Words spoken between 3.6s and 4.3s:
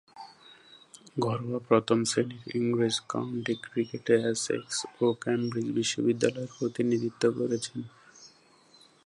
ক্রিকেটে